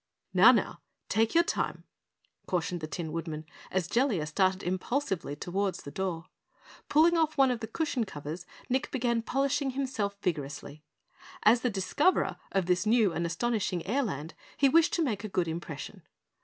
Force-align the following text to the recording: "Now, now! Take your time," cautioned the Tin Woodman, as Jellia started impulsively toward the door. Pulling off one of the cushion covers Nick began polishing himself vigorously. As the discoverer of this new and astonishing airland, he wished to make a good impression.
"Now, 0.33 0.51
now! 0.51 0.81
Take 1.09 1.35
your 1.35 1.43
time," 1.43 1.83
cautioned 2.47 2.81
the 2.81 2.87
Tin 2.87 3.11
Woodman, 3.11 3.45
as 3.69 3.85
Jellia 3.87 4.25
started 4.25 4.63
impulsively 4.63 5.35
toward 5.35 5.75
the 5.75 5.91
door. 5.91 6.25
Pulling 6.89 7.15
off 7.15 7.37
one 7.37 7.51
of 7.51 7.59
the 7.59 7.67
cushion 7.67 8.03
covers 8.03 8.47
Nick 8.67 8.89
began 8.89 9.21
polishing 9.21 9.69
himself 9.77 10.17
vigorously. 10.23 10.81
As 11.43 11.61
the 11.61 11.69
discoverer 11.69 12.37
of 12.51 12.65
this 12.65 12.87
new 12.87 13.13
and 13.13 13.27
astonishing 13.27 13.83
airland, 13.83 14.31
he 14.57 14.67
wished 14.67 14.93
to 14.93 15.03
make 15.03 15.23
a 15.23 15.29
good 15.29 15.47
impression. 15.47 16.01